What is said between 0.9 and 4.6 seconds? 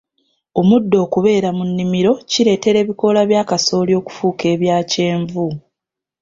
okubeera mu nnimiro kireetera ebikoola bya kasooli okufuuka